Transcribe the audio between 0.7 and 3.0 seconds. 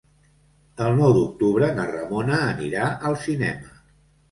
El nou d'octubre na Ramona anirà